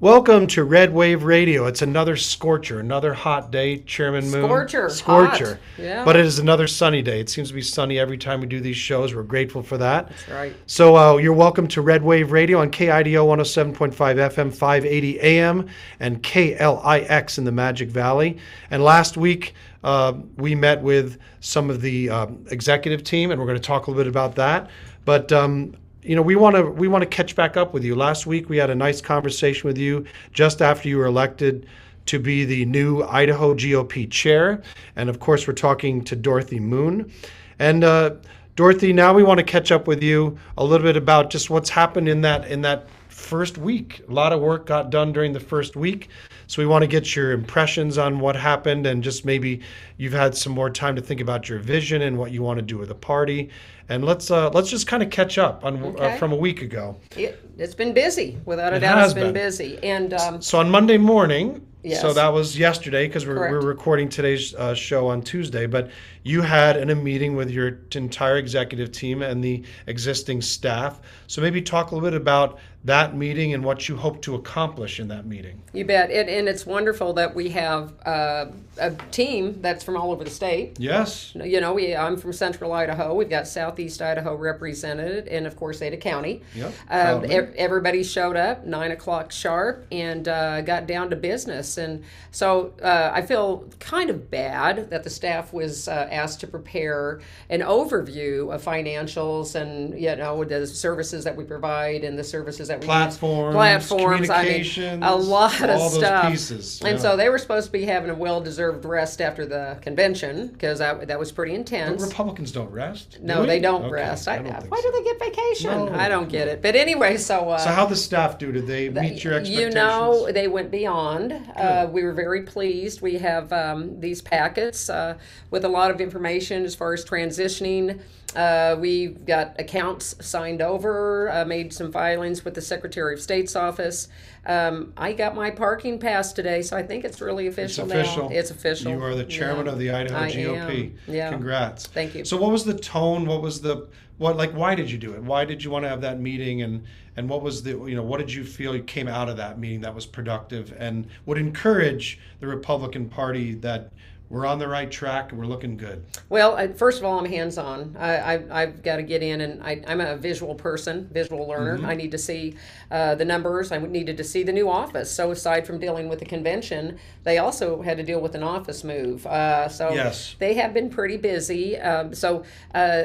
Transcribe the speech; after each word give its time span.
Welcome 0.00 0.46
to 0.48 0.62
Red 0.62 0.94
Wave 0.94 1.24
Radio. 1.24 1.66
It's 1.66 1.82
another 1.82 2.14
scorcher, 2.14 2.78
another 2.78 3.12
hot 3.14 3.50
day, 3.50 3.78
Chairman 3.78 4.30
Moon. 4.30 4.44
Scorcher, 4.44 4.88
Scorcher. 4.90 5.54
hot, 5.54 5.58
yeah. 5.76 6.04
But 6.04 6.14
it 6.14 6.24
is 6.24 6.38
another 6.38 6.68
sunny 6.68 7.02
day. 7.02 7.18
It 7.18 7.28
seems 7.28 7.48
to 7.48 7.54
be 7.54 7.62
sunny 7.62 7.98
every 7.98 8.16
time 8.16 8.40
we 8.40 8.46
do 8.46 8.60
these 8.60 8.76
shows. 8.76 9.12
We're 9.12 9.24
grateful 9.24 9.60
for 9.60 9.76
that. 9.78 10.10
That's 10.10 10.28
right. 10.28 10.56
So 10.66 10.96
uh, 10.96 11.16
you're 11.16 11.32
welcome 11.32 11.66
to 11.66 11.82
Red 11.82 12.04
Wave 12.04 12.30
Radio 12.30 12.60
on 12.60 12.70
KIDO 12.70 13.26
107.5 13.26 13.92
FM, 13.92 14.54
580 14.54 15.20
AM, 15.20 15.66
and 15.98 16.22
KLIX 16.22 17.38
in 17.38 17.42
the 17.42 17.50
Magic 17.50 17.88
Valley. 17.88 18.38
And 18.70 18.84
last 18.84 19.16
week, 19.16 19.54
uh, 19.82 20.12
we 20.36 20.54
met 20.54 20.80
with 20.80 21.18
some 21.40 21.70
of 21.70 21.80
the 21.80 22.08
um, 22.08 22.46
executive 22.52 23.02
team, 23.02 23.32
and 23.32 23.40
we're 23.40 23.48
going 23.48 23.58
to 23.58 23.66
talk 23.66 23.88
a 23.88 23.90
little 23.90 24.04
bit 24.04 24.08
about 24.08 24.36
that. 24.36 24.70
But 25.04 25.32
um, 25.32 25.74
you 26.02 26.14
know, 26.16 26.22
we 26.22 26.36
want 26.36 26.56
to 26.56 26.62
we 26.62 26.88
want 26.88 27.02
to 27.02 27.08
catch 27.08 27.34
back 27.34 27.56
up 27.56 27.74
with 27.74 27.84
you. 27.84 27.94
Last 27.94 28.26
week, 28.26 28.48
we 28.48 28.56
had 28.56 28.70
a 28.70 28.74
nice 28.74 29.00
conversation 29.00 29.66
with 29.66 29.78
you 29.78 30.04
just 30.32 30.62
after 30.62 30.88
you 30.88 30.98
were 30.98 31.06
elected 31.06 31.66
to 32.06 32.18
be 32.18 32.44
the 32.44 32.64
new 32.64 33.02
Idaho 33.02 33.54
GOP 33.54 34.10
chair, 34.10 34.62
and 34.96 35.10
of 35.10 35.20
course, 35.20 35.46
we're 35.46 35.54
talking 35.54 36.04
to 36.04 36.16
Dorothy 36.16 36.60
Moon, 36.60 37.12
and. 37.58 37.84
Uh, 37.84 38.16
Dorothy, 38.56 38.92
now 38.92 39.14
we 39.14 39.22
want 39.22 39.38
to 39.38 39.44
catch 39.44 39.70
up 39.70 39.86
with 39.86 40.02
you 40.02 40.36
a 40.56 40.64
little 40.64 40.84
bit 40.84 40.96
about 40.96 41.30
just 41.30 41.48
what's 41.48 41.70
happened 41.70 42.08
in 42.08 42.22
that 42.22 42.50
in 42.50 42.62
that 42.62 42.88
first 43.18 43.58
week. 43.58 44.00
A 44.08 44.12
lot 44.12 44.32
of 44.32 44.40
work 44.40 44.64
got 44.66 44.90
done 44.90 45.12
during 45.12 45.32
the 45.32 45.40
first 45.40 45.76
week. 45.76 46.08
So 46.46 46.62
we 46.62 46.66
want 46.66 46.82
to 46.82 46.86
get 46.86 47.14
your 47.14 47.32
impressions 47.32 47.98
on 47.98 48.20
what 48.20 48.36
happened 48.36 48.86
and 48.86 49.02
just 49.02 49.24
maybe 49.24 49.60
you've 49.96 50.12
had 50.12 50.34
some 50.36 50.52
more 50.52 50.70
time 50.70 50.94
to 50.96 51.02
think 51.02 51.20
about 51.20 51.48
your 51.48 51.58
vision 51.58 52.02
and 52.02 52.16
what 52.16 52.30
you 52.30 52.42
want 52.42 52.58
to 52.58 52.62
do 52.64 52.78
with 52.78 52.88
the 52.88 52.94
party. 52.94 53.50
And 53.90 54.04
let's 54.04 54.30
uh, 54.30 54.50
let's 54.50 54.70
just 54.70 54.86
kind 54.86 55.02
of 55.02 55.10
catch 55.10 55.36
up 55.36 55.64
on 55.64 55.98
uh, 56.00 56.16
from 56.16 56.32
a 56.32 56.36
week 56.36 56.62
ago. 56.62 56.96
It, 57.16 57.42
it's 57.58 57.74
been 57.74 57.92
busy, 57.92 58.38
without 58.44 58.72
a 58.72 58.76
It 58.76 58.80
doubt. 58.80 58.98
has 58.98 59.10
It's 59.12 59.14
been, 59.14 59.32
been. 59.32 59.44
busy, 59.44 59.78
and 59.82 60.14
um, 60.14 60.40
So 60.40 60.58
on 60.60 60.70
Monday 60.70 60.98
morning, 60.98 61.66
Yes. 61.84 62.00
so 62.00 62.12
that 62.12 62.32
was 62.32 62.58
yesterday 62.58 63.06
because 63.06 63.24
we're, 63.24 63.38
we're 63.50 63.60
recording 63.60 64.08
today's 64.08 64.52
uh, 64.54 64.74
show 64.74 65.06
on 65.06 65.22
Tuesday. 65.22 65.64
But 65.66 65.90
you 66.24 66.42
had 66.42 66.76
an, 66.76 66.90
a 66.90 66.94
meeting 66.94 67.36
with 67.36 67.50
your 67.50 67.78
entire 67.94 68.36
executive 68.36 68.90
team 68.92 69.22
and 69.22 69.42
the 69.42 69.62
existing 69.86 70.42
staff. 70.42 71.00
So 71.28 71.40
maybe 71.40 71.62
talk 71.62 71.92
a 71.92 71.94
little 71.94 72.10
bit 72.10 72.16
about 72.20 72.58
that 72.88 73.14
meeting 73.14 73.52
and 73.52 73.62
what 73.62 73.86
you 73.86 73.96
hope 73.96 74.22
to 74.22 74.34
accomplish 74.34 74.98
in 74.98 75.08
that 75.08 75.26
meeting. 75.26 75.60
you 75.74 75.84
bet. 75.84 76.10
It, 76.10 76.26
and 76.26 76.48
it's 76.48 76.64
wonderful 76.64 77.12
that 77.12 77.34
we 77.34 77.50
have 77.50 77.92
uh, 78.06 78.46
a 78.78 78.92
team 79.10 79.60
that's 79.60 79.84
from 79.84 79.94
all 79.94 80.10
over 80.10 80.24
the 80.24 80.30
state. 80.30 80.80
Yes. 80.80 81.34
You 81.34 81.60
know, 81.60 81.74
we, 81.74 81.94
I'm 81.94 82.16
from 82.16 82.32
Central 82.32 82.72
Idaho. 82.72 83.14
We've 83.14 83.28
got 83.28 83.46
Southeast 83.46 84.00
Idaho 84.00 84.34
represented, 84.34 85.28
and 85.28 85.46
of 85.46 85.54
course 85.54 85.82
Ada 85.82 85.98
County. 85.98 86.40
Yep, 86.54 86.74
proudly. 86.86 87.34
ev- 87.34 87.54
everybody 87.56 88.02
showed 88.02 88.36
up 88.36 88.64
nine 88.64 88.90
o'clock 88.90 89.32
sharp 89.32 89.86
and 89.92 90.26
uh, 90.26 90.62
got 90.62 90.86
down 90.86 91.10
to 91.10 91.16
business. 91.16 91.76
And 91.76 92.02
so 92.30 92.72
uh, 92.82 93.10
I 93.12 93.20
feel 93.20 93.68
kind 93.80 94.08
of 94.08 94.30
bad 94.30 94.88
that 94.88 95.04
the 95.04 95.10
staff 95.10 95.52
was 95.52 95.88
uh, 95.88 96.08
asked 96.10 96.40
to 96.40 96.46
prepare 96.46 97.20
an 97.50 97.60
overview 97.60 98.54
of 98.54 98.64
financials 98.64 99.54
and 99.54 100.00
you 100.00 100.16
know 100.16 100.42
the 100.42 100.66
services 100.66 101.24
that 101.24 101.36
we 101.36 101.44
provide 101.44 102.02
and 102.02 102.18
the 102.18 102.24
services 102.24 102.68
that. 102.68 102.77
Platforms, 102.80 103.54
platforms. 103.54 104.30
I 104.30 104.44
mean, 104.44 105.02
a 105.02 105.14
lot 105.16 105.60
of 105.62 105.80
stuff. 105.92 106.30
pieces, 106.30 106.80
And 106.82 106.96
yeah. 106.96 107.02
so 107.02 107.16
they 107.16 107.28
were 107.28 107.38
supposed 107.38 107.66
to 107.66 107.72
be 107.72 107.84
having 107.84 108.10
a 108.10 108.14
well-deserved 108.14 108.84
rest 108.84 109.20
after 109.20 109.46
the 109.46 109.78
convention 109.82 110.48
because 110.48 110.78
that, 110.78 111.08
that 111.08 111.18
was 111.18 111.32
pretty 111.32 111.52
But 111.52 111.58
intense. 111.58 112.02
Republicans 112.02 112.52
don't 112.52 112.70
rest. 112.70 113.18
No, 113.20 113.42
we? 113.42 113.46
they 113.46 113.60
don't 113.60 113.84
Okay, 113.84 113.92
rest. 113.92 114.28
I, 114.28 114.38
don't 114.38 114.70
why 114.70 114.80
so. 114.80 114.90
do 114.90 114.92
they 114.92 115.04
get 115.04 115.18
vacation? 115.18 115.70
No. 115.86 115.94
I 115.94 116.08
don't 116.08 116.28
get 116.28 116.48
it. 116.48 116.62
But 116.62 116.76
anyway, 116.76 117.16
so 117.16 117.50
uh, 117.50 117.58
So 117.58 117.70
how 117.70 117.86
the 117.86 117.96
staff 117.96 118.38
do? 118.38 118.52
Did 118.52 118.66
they 118.66 118.88
meet 118.88 119.22
your 119.24 119.34
expectations? 119.34 119.58
you 119.58 119.70
know, 119.70 120.30
they 120.32 120.48
went 120.48 120.70
beyond. 120.70 121.32
Uh, 121.56 121.88
we 121.90 122.02
were 122.02 122.12
very 122.12 122.42
pleased. 122.42 123.00
We 123.00 123.14
have 123.18 123.52
um, 123.52 124.00
these 124.00 124.20
packets 124.22 124.88
uh, 124.90 125.18
with 125.50 125.64
a 125.64 125.68
lot 125.68 125.90
of 125.90 126.00
information 126.00 126.64
as 126.64 126.74
far 126.74 126.92
as 126.92 127.04
transitioning. 127.04 128.00
Uh, 128.36 128.76
we 128.78 129.06
got 129.08 129.58
accounts 129.58 130.14
signed 130.20 130.60
over, 130.60 131.30
uh, 131.30 131.44
made 131.46 131.72
some 131.72 131.90
filings 131.90 132.44
with 132.44 132.54
the 132.54 132.60
Secretary 132.60 133.14
of 133.14 133.20
State's 133.20 133.56
office. 133.56 134.08
Um, 134.44 134.92
I 134.98 135.14
got 135.14 135.34
my 135.34 135.50
parking 135.50 135.98
pass 135.98 136.32
today, 136.34 136.60
so 136.60 136.76
I 136.76 136.82
think 136.82 137.04
it's 137.04 137.20
really 137.22 137.46
official 137.46 137.84
It's 137.84 137.92
official, 137.94 138.28
now. 138.28 138.36
It's 138.36 138.50
official. 138.50 138.92
You 138.92 139.02
are 139.02 139.14
the 139.14 139.24
chairman 139.24 139.66
Yeah. 139.66 139.72
of 139.72 139.78
the 139.78 139.90
Idaho 139.90 140.18
I 140.24 140.30
GOP. 140.30 140.84
am. 140.84 140.98
Yeah. 141.06 141.30
Congrats. 141.30 141.86
Thank 141.86 142.14
you. 142.14 142.24
So 142.24 142.36
what 142.36 142.52
was 142.52 142.64
the 142.64 142.74
tone? 142.74 143.24
What 143.24 143.40
was 143.40 143.62
the 143.62 143.88
what 144.18 144.36
like 144.36 144.50
why 144.52 144.74
did 144.74 144.90
you 144.90 144.98
do 144.98 145.14
it? 145.14 145.22
Why 145.22 145.44
did 145.44 145.62
you 145.64 145.70
want 145.70 145.84
to 145.84 145.88
have 145.88 146.00
that 146.02 146.20
meeting 146.20 146.62
and 146.62 146.84
and 147.16 147.28
what 147.28 147.40
was 147.42 147.62
the 147.62 147.70
you 147.70 147.94
know 147.94 148.02
what 148.02 148.18
did 148.18 148.32
you 148.32 148.44
feel 148.44 148.78
came 148.82 149.08
out 149.08 149.28
of 149.28 149.36
that 149.38 149.58
meeting 149.58 149.80
that 149.82 149.94
was 149.94 150.06
productive 150.06 150.74
and 150.78 151.06
would 151.24 151.38
encourage 151.38 152.18
the 152.40 152.46
Republican 152.46 153.08
Party 153.08 153.54
that 153.54 153.92
we're 154.30 154.44
on 154.46 154.58
the 154.58 154.68
right 154.68 154.90
track 154.90 155.30
and 155.30 155.40
we're 155.40 155.46
looking 155.46 155.76
good. 155.76 156.04
Well, 156.28 156.56
I, 156.56 156.68
first 156.68 156.98
of 156.98 157.04
all, 157.04 157.18
I'm 157.18 157.24
hands-on. 157.24 157.96
I, 157.98 158.34
I, 158.34 158.62
I've 158.62 158.82
got 158.82 158.96
to 158.96 159.02
get 159.02 159.22
in, 159.22 159.40
and 159.40 159.62
I, 159.62 159.82
I'm 159.86 160.00
a 160.00 160.16
visual 160.16 160.54
person, 160.54 161.08
visual 161.12 161.48
learner. 161.48 161.78
Mm-hmm. 161.78 161.86
I 161.86 161.94
need 161.94 162.10
to 162.10 162.18
see 162.18 162.56
uh, 162.90 163.14
the 163.14 163.24
numbers. 163.24 163.72
I 163.72 163.78
needed 163.78 164.18
to 164.18 164.24
see 164.24 164.42
the 164.42 164.52
new 164.52 164.68
office. 164.68 165.10
So 165.10 165.30
aside 165.30 165.66
from 165.66 165.78
dealing 165.78 166.08
with 166.08 166.18
the 166.18 166.26
convention, 166.26 166.98
they 167.24 167.38
also 167.38 167.80
had 167.80 167.96
to 167.96 168.02
deal 168.02 168.20
with 168.20 168.34
an 168.34 168.42
office 168.42 168.84
move. 168.84 169.26
Uh, 169.26 169.68
so 169.68 169.92
Yes. 169.94 170.36
they 170.38 170.54
have 170.54 170.74
been 170.74 170.90
pretty 170.90 171.16
busy. 171.16 171.78
Um, 171.78 172.14
so 172.14 172.44
uh, 172.74 173.04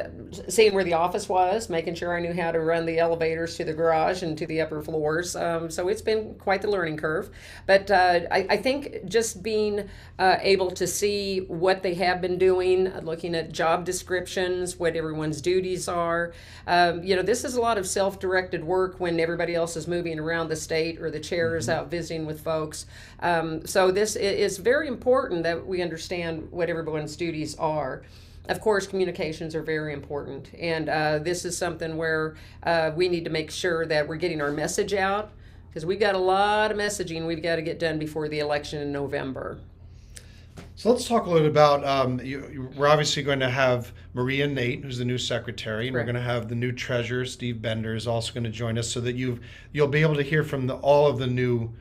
seeing 0.50 0.74
where 0.74 0.84
the 0.84 0.94
office 0.94 1.30
was, 1.30 1.70
making 1.70 1.96
sure 1.96 2.18
I 2.18 2.20
knew 2.20 2.34
how 2.34 2.52
to 2.52 2.60
run 2.60 2.86
the 2.86 3.00
elevators 3.00 3.56
to 3.58 3.64
the 3.64 3.74
garage 3.74 4.24
and 4.24 4.38
to 4.38 4.46
the 4.46 4.60
upper 4.60 4.82
floors. 4.82 5.36
Um, 5.38 5.70
so 5.70 5.88
it's 5.88 6.02
been 6.02 6.36
quite 6.36 6.62
the 6.62 6.70
learning 6.70 6.98
curve. 6.98 7.30
But 7.66 7.90
uh, 7.90 8.22
I, 8.30 8.48
I 8.50 8.58
think 8.58 9.06
just 9.06 9.42
being 9.42 9.88
uh, 10.20 10.38
able 10.42 10.72
to 10.72 10.86
see 10.86 11.13
what 11.48 11.84
they 11.84 11.94
have 11.96 12.22
been 12.22 12.38
doing, 12.38 12.92
looking 13.02 13.36
at 13.36 13.52
job 13.52 13.86
descriptions, 13.86 14.78
what 14.78 14.96
everyone's 14.96 15.42
duties 15.42 15.88
are. 15.88 16.34
Um, 16.68 17.04
you 17.04 17.16
know, 17.16 17.22
this 17.22 17.44
is 17.44 17.56
a 17.56 17.62
lot 17.62 17.78
of 17.78 17.88
self 17.88 18.20
directed 18.20 18.64
work 18.64 19.00
when 19.00 19.20
everybody 19.20 19.56
else 19.56 19.76
is 19.76 19.88
moving 19.88 20.20
around 20.20 20.50
the 20.50 20.56
state 20.56 21.02
or 21.02 21.12
the 21.12 21.20
chair 21.20 21.56
is 21.56 21.70
out 21.70 21.90
visiting 21.90 22.26
with 22.26 22.42
folks. 22.42 22.86
Um, 23.20 23.66
so 23.66 23.92
this 23.92 24.16
is 24.16 24.58
very 24.58 24.88
important 24.88 25.44
that 25.44 25.66
we 25.66 25.82
understand 25.82 26.52
what 26.52 26.70
everyone's 26.70 27.16
duties 27.16 27.56
are. 27.56 28.04
Of 28.50 28.60
course, 28.60 28.86
communications 28.86 29.56
are 29.56 29.64
very 29.64 29.94
important, 29.94 30.50
and 30.60 30.90
uh, 30.90 31.20
this 31.20 31.46
is 31.46 31.58
something 31.58 31.96
where 31.96 32.36
uh, 32.64 32.92
we 32.94 33.08
need 33.08 33.24
to 33.24 33.30
make 33.30 33.50
sure 33.50 33.86
that 33.86 34.06
we're 34.06 34.18
getting 34.18 34.42
our 34.42 34.52
message 34.52 34.94
out 34.94 35.32
because 35.70 35.86
we've 35.86 36.00
got 36.00 36.14
a 36.14 36.20
lot 36.20 36.72
of 36.72 36.78
messaging 36.78 37.26
we've 37.26 37.42
got 37.42 37.56
to 37.56 37.62
get 37.62 37.80
done 37.80 37.98
before 37.98 38.28
the 38.28 38.40
election 38.40 38.80
in 38.82 38.92
November. 38.92 39.60
So 40.76 40.92
let's 40.92 41.08
talk 41.08 41.26
a 41.26 41.30
little 41.30 41.44
bit 41.44 41.52
about. 41.52 41.86
Um, 41.86 42.20
you, 42.20 42.48
you- 42.52 42.72
we're 42.76 42.88
obviously 42.88 43.24
going 43.24 43.40
to 43.40 43.50
have 43.50 43.92
Maria 44.14 44.48
Nate, 44.48 44.84
who's 44.84 44.98
the 44.98 45.06
new 45.06 45.18
secretary, 45.18 45.88
and 45.88 45.94
Correct. 45.96 46.08
we're 46.08 46.14
going 46.14 46.24
to 46.24 46.30
have 46.30 46.50
the 46.50 46.56
new 46.56 46.72
treasurer, 46.72 47.26
Steve 47.26 47.62
Bender, 47.62 47.96
is 47.96 48.08
also 48.08 48.34
going 48.34 48.44
to 48.44 48.50
join 48.50 48.78
us, 48.78 48.90
so 48.90 49.00
that 49.02 49.16
you 49.16 49.40
you'll 49.72 49.88
be 49.88 50.02
able 50.02 50.16
to 50.16 50.24
hear 50.24 50.44
from 50.44 50.68
the, 50.68 50.76
all 50.76 51.08
of 51.08 51.18
the 51.20 51.28
new, 51.28 51.72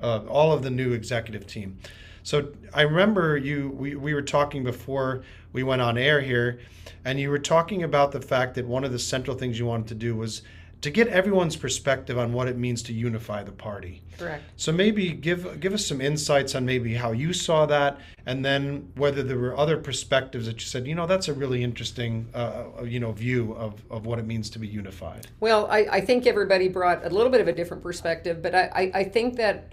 uh, 0.00 0.20
all 0.28 0.52
of 0.52 0.62
the 0.62 0.70
new 0.70 0.92
executive 0.92 1.46
team. 1.46 1.78
So 2.22 2.52
I 2.74 2.82
remember 2.82 3.36
you. 3.36 3.70
We, 3.70 3.94
we 3.94 4.12
were 4.14 4.22
talking 4.22 4.62
before 4.64 5.22
we 5.52 5.62
went 5.62 5.80
on 5.80 5.96
air 5.96 6.20
here, 6.20 6.60
and 7.04 7.18
you 7.18 7.30
were 7.30 7.38
talking 7.38 7.82
about 7.84 8.12
the 8.12 8.20
fact 8.20 8.54
that 8.56 8.66
one 8.66 8.84
of 8.84 8.92
the 8.92 8.98
central 8.98 9.36
things 9.36 9.58
you 9.58 9.66
wanted 9.66 9.88
to 9.88 9.94
do 9.94 10.14
was 10.14 10.42
to 10.80 10.90
get 10.90 11.08
everyone's 11.08 11.56
perspective 11.56 12.18
on 12.18 12.32
what 12.32 12.48
it 12.48 12.56
means 12.56 12.82
to 12.84 12.92
unify 12.92 13.42
the 13.42 13.52
party. 13.52 14.02
Correct. 14.18 14.42
So 14.56 14.72
maybe 14.72 15.12
give 15.12 15.60
give 15.60 15.74
us 15.74 15.84
some 15.84 16.00
insights 16.00 16.54
on 16.54 16.64
maybe 16.64 16.94
how 16.94 17.12
you 17.12 17.32
saw 17.32 17.66
that, 17.66 17.98
and 18.26 18.44
then 18.44 18.90
whether 18.96 19.22
there 19.22 19.38
were 19.38 19.56
other 19.56 19.76
perspectives 19.76 20.46
that 20.46 20.54
you 20.54 20.66
said, 20.66 20.86
you 20.86 20.94
know, 20.94 21.06
that's 21.06 21.28
a 21.28 21.34
really 21.34 21.62
interesting, 21.62 22.28
uh, 22.34 22.64
uh, 22.80 22.82
you 22.84 23.00
know, 23.00 23.12
view 23.12 23.52
of, 23.54 23.82
of 23.90 24.06
what 24.06 24.18
it 24.18 24.26
means 24.26 24.48
to 24.50 24.58
be 24.58 24.68
unified. 24.68 25.26
Well, 25.40 25.66
I, 25.70 25.86
I 25.90 26.00
think 26.00 26.26
everybody 26.26 26.68
brought 26.68 27.04
a 27.04 27.10
little 27.10 27.30
bit 27.30 27.40
of 27.40 27.48
a 27.48 27.52
different 27.52 27.82
perspective, 27.82 28.42
but 28.42 28.54
I, 28.54 28.70
I, 28.74 28.90
I 28.94 29.04
think 29.04 29.36
that 29.36 29.72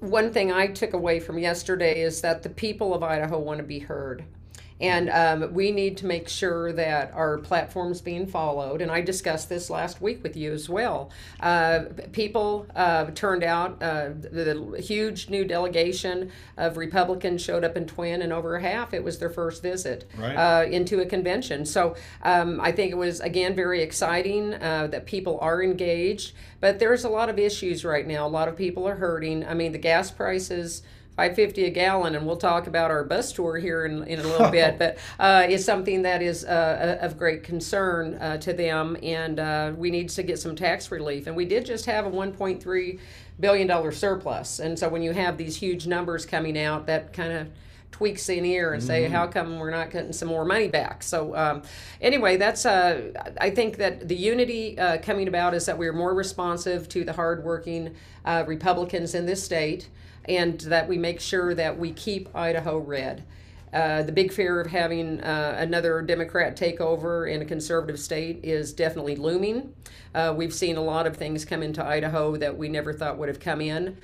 one 0.00 0.32
thing 0.32 0.52
I 0.52 0.66
took 0.66 0.92
away 0.92 1.20
from 1.20 1.38
yesterday 1.38 2.00
is 2.02 2.20
that 2.20 2.42
the 2.42 2.50
people 2.50 2.94
of 2.94 3.02
Idaho 3.02 3.38
want 3.38 3.58
to 3.58 3.64
be 3.64 3.78
heard. 3.78 4.24
And 4.80 5.08
um, 5.08 5.54
we 5.54 5.70
need 5.70 5.96
to 5.98 6.06
make 6.06 6.28
sure 6.28 6.72
that 6.72 7.12
our 7.14 7.38
platform's 7.38 8.00
being 8.00 8.26
followed. 8.26 8.82
And 8.82 8.90
I 8.90 9.02
discussed 9.02 9.48
this 9.48 9.70
last 9.70 10.02
week 10.02 10.22
with 10.24 10.36
you 10.36 10.52
as 10.52 10.68
well. 10.68 11.10
Uh, 11.38 11.84
people 12.10 12.66
uh, 12.74 13.06
turned 13.14 13.44
out, 13.44 13.80
uh, 13.80 14.08
the, 14.18 14.28
the 14.72 14.82
huge 14.82 15.30
new 15.30 15.44
delegation 15.44 16.32
of 16.56 16.76
Republicans 16.76 17.40
showed 17.40 17.62
up 17.62 17.76
in 17.76 17.86
Twin, 17.86 18.20
and 18.20 18.32
over 18.32 18.58
half 18.58 18.92
it 18.92 19.04
was 19.04 19.20
their 19.20 19.30
first 19.30 19.62
visit 19.62 20.10
Right. 20.18 20.34
uh, 20.34 20.66
into 20.68 21.00
a 21.00 21.06
convention. 21.06 21.64
So 21.66 21.94
um, 22.22 22.60
I 22.60 22.72
think 22.72 22.90
it 22.90 22.96
was, 22.96 23.20
again, 23.20 23.54
very 23.54 23.80
exciting 23.80 24.54
uh, 24.54 24.88
that 24.88 25.06
people 25.06 25.38
are 25.40 25.62
engaged. 25.62 26.32
But 26.60 26.80
there's 26.80 27.04
a 27.04 27.08
lot 27.08 27.28
of 27.28 27.38
issues 27.38 27.84
right 27.84 28.06
now. 28.06 28.26
A 28.26 28.28
lot 28.28 28.48
of 28.48 28.56
people 28.56 28.88
are 28.88 28.96
hurting. 28.96 29.46
I 29.46 29.54
mean, 29.54 29.70
the 29.70 29.78
gas 29.78 30.10
prices. 30.10 30.82
550 31.16 31.66
a 31.66 31.70
gallon, 31.70 32.16
and 32.16 32.26
we'll 32.26 32.36
talk 32.36 32.66
about 32.66 32.90
our 32.90 33.04
bus 33.04 33.32
tour 33.32 33.56
here 33.56 33.84
in, 33.84 34.02
in 34.04 34.18
a 34.18 34.22
little 34.22 34.50
bit. 34.50 34.78
But 34.84 34.98
uh, 35.20 35.46
it's 35.48 35.64
something 35.64 36.02
that 36.02 36.20
is 36.20 36.44
uh, 36.44 36.98
of 37.00 37.16
great 37.16 37.44
concern 37.44 38.14
uh, 38.14 38.38
to 38.38 38.52
them, 38.52 38.96
and 39.02 39.38
uh, 39.38 39.72
we 39.76 39.90
need 39.90 40.08
to 40.10 40.22
get 40.22 40.38
some 40.38 40.56
tax 40.56 40.90
relief. 40.90 41.26
And 41.26 41.36
we 41.36 41.44
did 41.44 41.64
just 41.64 41.86
have 41.86 42.06
a 42.06 42.10
1.3 42.10 42.98
billion 43.38 43.66
dollar 43.68 43.92
surplus. 43.92 44.58
And 44.58 44.78
so 44.78 44.88
when 44.88 45.02
you 45.02 45.12
have 45.12 45.36
these 45.36 45.56
huge 45.56 45.86
numbers 45.86 46.26
coming 46.26 46.58
out, 46.58 46.86
that 46.86 47.12
kind 47.12 47.32
of 47.32 47.48
tweaks 47.94 48.28
in 48.28 48.44
ear 48.44 48.72
and 48.72 48.82
say, 48.82 49.08
how 49.08 49.24
come 49.24 49.60
we're 49.60 49.70
not 49.70 49.88
getting 49.88 50.12
some 50.12 50.26
more 50.26 50.44
money 50.44 50.66
back? 50.66 51.00
So 51.04 51.36
um, 51.36 51.62
anyway, 52.00 52.36
that's 52.36 52.66
uh, 52.66 53.12
I 53.40 53.50
think 53.50 53.76
that 53.76 54.08
the 54.08 54.16
unity 54.16 54.76
uh, 54.76 54.98
coming 54.98 55.28
about 55.28 55.54
is 55.54 55.66
that 55.66 55.78
we're 55.78 55.92
more 55.92 56.12
responsive 56.12 56.88
to 56.88 57.04
the 57.04 57.12
hardworking 57.12 57.94
uh, 58.24 58.42
Republicans 58.48 59.14
in 59.14 59.26
this 59.26 59.44
state, 59.44 59.88
and 60.28 60.60
that 60.60 60.88
we 60.88 60.98
make 60.98 61.20
sure 61.20 61.54
that 61.54 61.78
we 61.78 61.92
keep 61.92 62.34
Idaho 62.34 62.78
red. 62.78 63.24
Uh, 63.72 64.02
the 64.04 64.12
big 64.12 64.32
fear 64.32 64.60
of 64.60 64.68
having 64.68 65.20
uh, 65.20 65.56
another 65.58 66.00
Democrat 66.00 66.56
takeover 66.56 67.30
in 67.30 67.42
a 67.42 67.44
conservative 67.44 67.98
state 67.98 68.38
is 68.44 68.72
definitely 68.72 69.16
looming. 69.16 69.74
Uh, 70.14 70.32
we've 70.36 70.54
seen 70.54 70.76
a 70.76 70.82
lot 70.82 71.06
of 71.06 71.16
things 71.16 71.44
come 71.44 71.62
into 71.62 71.84
Idaho 71.84 72.36
that 72.36 72.56
we 72.56 72.68
never 72.68 72.92
thought 72.92 73.18
would 73.18 73.28
have 73.28 73.40
come 73.40 73.60
in. 73.60 73.96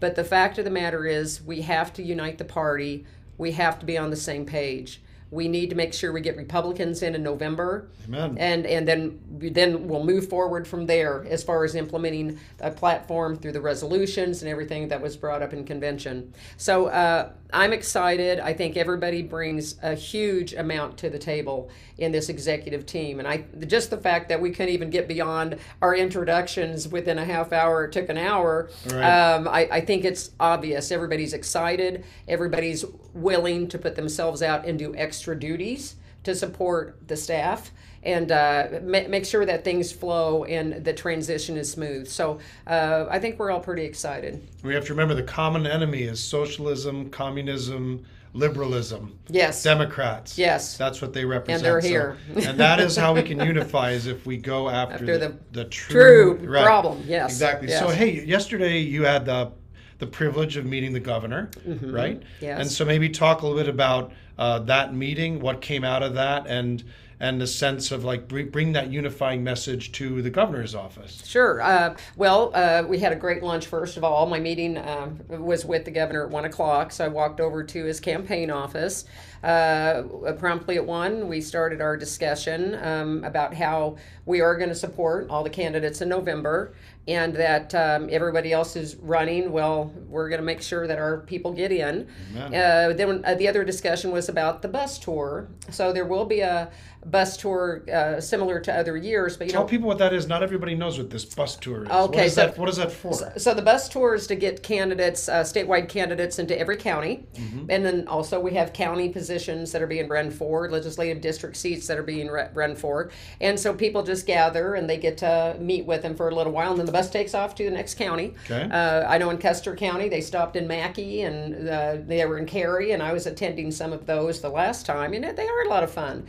But 0.00 0.16
the 0.16 0.24
fact 0.24 0.56
of 0.58 0.64
the 0.64 0.70
matter 0.70 1.04
is, 1.04 1.42
we 1.42 1.60
have 1.62 1.92
to 1.94 2.02
unite 2.02 2.38
the 2.38 2.44
party 2.44 3.04
we 3.38 3.52
have 3.52 3.78
to 3.78 3.86
be 3.86 3.96
on 3.96 4.10
the 4.10 4.16
same 4.16 4.44
page. 4.44 5.00
We 5.30 5.46
need 5.48 5.70
to 5.70 5.76
make 5.76 5.92
sure 5.92 6.12
we 6.12 6.20
get 6.20 6.36
Republicans 6.36 7.02
in 7.02 7.14
in 7.14 7.22
November, 7.22 7.88
Amen. 8.06 8.36
and 8.38 8.66
and 8.66 8.88
then 8.88 9.20
then 9.30 9.86
we'll 9.86 10.04
move 10.04 10.28
forward 10.28 10.66
from 10.66 10.86
there 10.86 11.26
as 11.28 11.44
far 11.44 11.64
as 11.64 11.74
implementing 11.74 12.38
a 12.60 12.70
platform 12.70 13.36
through 13.36 13.52
the 13.52 13.60
resolutions 13.60 14.42
and 14.42 14.50
everything 14.50 14.88
that 14.88 15.00
was 15.00 15.16
brought 15.16 15.42
up 15.42 15.52
in 15.52 15.64
convention. 15.64 16.32
So 16.56 16.86
uh, 16.86 17.30
I'm 17.52 17.72
excited. 17.72 18.40
I 18.40 18.52
think 18.52 18.76
everybody 18.76 19.22
brings 19.22 19.76
a 19.82 19.94
huge 19.94 20.54
amount 20.54 20.96
to 20.98 21.10
the 21.10 21.18
table 21.18 21.70
in 21.98 22.12
this 22.12 22.28
executive 22.28 22.86
team, 22.86 23.18
and 23.18 23.28
I 23.28 23.44
just 23.66 23.90
the 23.90 23.98
fact 23.98 24.28
that 24.30 24.40
we 24.40 24.50
couldn't 24.50 24.72
even 24.72 24.90
get 24.90 25.08
beyond 25.08 25.58
our 25.82 25.94
introductions 25.94 26.88
within 26.88 27.18
a 27.18 27.24
half 27.24 27.52
hour. 27.52 27.84
It 27.84 27.92
took 27.92 28.08
an 28.08 28.18
hour. 28.18 28.70
Right. 28.86 29.02
Um, 29.02 29.48
I, 29.48 29.68
I 29.70 29.80
think 29.80 30.04
it's 30.04 30.30
obvious. 30.40 30.90
Everybody's 30.90 31.32
excited. 31.32 32.04
Everybody's 32.26 32.84
willing 33.12 33.68
to 33.68 33.78
put 33.78 33.96
themselves 33.96 34.42
out 34.42 34.64
and 34.66 34.78
do 34.78 34.94
extra 34.94 35.17
duties 35.26 35.96
to 36.24 36.34
support 36.34 36.96
the 37.08 37.16
staff 37.16 37.70
and 38.02 38.30
uh, 38.30 38.68
ma- 38.82 39.08
make 39.08 39.24
sure 39.24 39.44
that 39.44 39.64
things 39.64 39.90
flow 39.92 40.44
and 40.44 40.84
the 40.84 40.92
transition 40.92 41.56
is 41.56 41.70
smooth. 41.70 42.06
So 42.08 42.38
uh, 42.66 43.06
I 43.10 43.18
think 43.18 43.38
we're 43.38 43.50
all 43.50 43.60
pretty 43.60 43.84
excited. 43.84 44.46
We 44.62 44.74
have 44.74 44.84
to 44.86 44.92
remember 44.92 45.14
the 45.14 45.22
common 45.22 45.66
enemy 45.66 46.02
is 46.02 46.22
socialism, 46.22 47.10
communism, 47.10 48.04
liberalism. 48.34 49.18
Yes. 49.28 49.62
Democrats. 49.62 50.38
Yes. 50.38 50.76
That's 50.76 51.02
what 51.02 51.12
they 51.12 51.24
represent. 51.24 51.58
And 51.58 51.64
they're 51.66 51.80
So- 51.80 51.88
here. 51.88 52.16
and 52.48 52.58
that 52.60 52.78
is 52.78 52.94
how 52.96 53.14
we 53.14 53.22
can 53.22 53.40
unify 53.40 53.90
is 53.92 54.06
if 54.06 54.26
we 54.26 54.36
go 54.36 54.68
after, 54.80 54.94
After 54.94 55.18
the, 55.18 55.28
the 55.28 55.62
the 55.62 55.64
true, 55.64 56.38
true 56.38 56.48
right. 56.48 56.64
problem, 56.64 57.02
yes, 57.06 57.30
Exactly. 57.32 57.68
So 57.68 57.88
hey, 57.88 58.22
yesterday 58.24 58.78
you 58.78 59.04
had 59.04 59.24
the 59.24 59.50
the 59.98 60.06
privilege 60.06 60.56
of 60.56 60.64
meeting 60.64 60.92
the 60.92 61.00
governor, 61.00 61.50
right? 61.66 62.20
Mm-hmm. 62.20 62.44
Yes. 62.44 62.60
And 62.60 62.70
so 62.70 62.84
maybe 62.84 63.08
talk 63.08 63.42
a 63.42 63.46
little 63.46 63.58
bit 63.60 63.68
about 63.68 64.12
uh, 64.38 64.60
that 64.60 64.94
meeting, 64.94 65.40
what 65.40 65.60
came 65.60 65.84
out 65.84 66.02
of 66.02 66.14
that, 66.14 66.46
and 66.46 66.84
and 67.20 67.40
the 67.40 67.46
sense 67.46 67.90
of 67.90 68.04
like 68.04 68.28
bring, 68.28 68.48
bring 68.50 68.72
that 68.72 68.90
unifying 68.90 69.42
message 69.42 69.92
to 69.92 70.22
the 70.22 70.30
governor's 70.30 70.74
office. 70.74 71.22
Sure. 71.26 71.60
Uh, 71.60 71.96
well, 72.16 72.52
uh, 72.54 72.84
we 72.86 72.98
had 72.98 73.12
a 73.12 73.16
great 73.16 73.42
lunch, 73.42 73.66
first 73.66 73.96
of 73.96 74.04
all. 74.04 74.26
My 74.26 74.38
meeting 74.38 74.78
um, 74.78 75.20
was 75.28 75.64
with 75.64 75.84
the 75.84 75.90
governor 75.90 76.24
at 76.24 76.30
1 76.30 76.44
o'clock, 76.44 76.92
so 76.92 77.04
I 77.04 77.08
walked 77.08 77.40
over 77.40 77.64
to 77.64 77.84
his 77.84 78.00
campaign 78.00 78.50
office. 78.50 79.04
Uh, 79.42 80.02
promptly 80.38 80.76
at 80.76 80.84
1, 80.84 81.28
we 81.28 81.40
started 81.40 81.80
our 81.80 81.96
discussion 81.96 82.74
um, 82.82 83.22
about 83.24 83.54
how 83.54 83.96
we 84.26 84.40
are 84.40 84.56
going 84.56 84.68
to 84.68 84.74
support 84.74 85.28
all 85.30 85.44
the 85.44 85.50
candidates 85.50 86.00
in 86.00 86.08
November 86.08 86.74
and 87.08 87.34
that 87.34 87.74
um, 87.74 88.08
everybody 88.10 88.52
else 88.52 88.76
is 88.76 88.96
running. 88.96 89.50
Well, 89.50 89.90
we're 90.08 90.28
going 90.28 90.40
to 90.40 90.44
make 90.44 90.60
sure 90.60 90.86
that 90.86 90.98
our 90.98 91.20
people 91.20 91.52
get 91.52 91.72
in. 91.72 92.06
Uh, 92.36 92.92
then 92.92 93.24
uh, 93.24 93.34
the 93.34 93.48
other 93.48 93.64
discussion 93.64 94.10
was 94.10 94.28
about 94.28 94.60
the 94.60 94.68
bus 94.68 94.98
tour. 94.98 95.48
So 95.70 95.90
there 95.92 96.04
will 96.04 96.26
be 96.26 96.40
a 96.40 96.70
bus 97.10 97.36
tour 97.36 97.82
uh, 97.92 98.20
similar 98.20 98.60
to 98.60 98.72
other 98.74 98.96
years, 98.96 99.36
but 99.36 99.46
you 99.46 99.52
Tell 99.52 99.62
know, 99.62 99.68
people 99.68 99.88
what 99.88 99.98
that 99.98 100.12
is. 100.12 100.26
Not 100.26 100.42
everybody 100.42 100.74
knows 100.74 100.98
what 100.98 101.10
this 101.10 101.24
bus 101.24 101.56
tour 101.56 101.84
is. 101.84 101.90
Okay, 101.90 102.16
what 102.18 102.26
is 102.26 102.34
so- 102.34 102.46
that? 102.46 102.58
What 102.58 102.68
is 102.68 102.76
that 102.76 102.92
for? 102.92 103.12
so 103.38 103.54
the 103.54 103.62
bus 103.62 103.88
tour 103.88 104.14
is 104.14 104.26
to 104.28 104.34
get 104.34 104.62
candidates, 104.62 105.28
uh, 105.28 105.42
statewide 105.42 105.88
candidates, 105.88 106.38
into 106.38 106.58
every 106.58 106.76
county, 106.76 107.24
and 107.68 107.84
then 107.84 108.06
also 108.08 108.38
we 108.40 108.54
have 108.54 108.72
county 108.72 109.08
positions 109.08 109.72
that 109.72 109.82
are 109.82 109.86
being 109.86 110.08
run 110.08 110.30
for, 110.30 110.70
legislative 110.70 111.20
district 111.20 111.56
seats 111.56 111.86
that 111.86 111.98
are 111.98 112.02
being 112.02 112.28
re- 112.28 112.48
run 112.54 112.76
for, 112.76 113.10
and 113.40 113.58
so 113.58 113.72
people 113.74 114.02
just 114.02 114.26
gather 114.26 114.74
and 114.74 114.88
they 114.88 114.98
get 114.98 115.18
to 115.18 115.56
meet 115.60 115.86
with 115.86 116.02
them 116.02 116.14
for 116.14 116.28
a 116.28 116.34
little 116.34 116.52
while, 116.52 116.70
and 116.70 116.78
then 116.78 116.86
the 116.86 116.92
bus 116.92 117.10
takes 117.10 117.34
off 117.34 117.54
to 117.54 117.64
the 117.64 117.70
next 117.70 117.94
county. 117.94 118.34
Okay. 118.50 118.68
Uh, 118.70 119.06
I 119.08 119.18
know 119.18 119.30
in 119.30 119.38
Custer 119.38 119.74
County 119.74 120.08
they 120.08 120.20
stopped 120.20 120.56
in 120.56 120.66
Mackay 120.66 121.22
and 121.22 121.68
uh, 121.68 121.96
they 122.06 122.24
were 122.26 122.38
in 122.38 122.46
Carey, 122.46 122.92
and 122.92 123.02
I 123.02 123.12
was 123.12 123.26
attending 123.26 123.70
some 123.70 123.92
of 123.92 124.06
those 124.06 124.40
the 124.40 124.48
last 124.50 124.86
time, 124.86 125.12
and 125.14 125.24
they 125.24 125.46
are 125.46 125.62
a 125.62 125.68
lot 125.68 125.82
of 125.82 125.90
fun. 125.90 126.26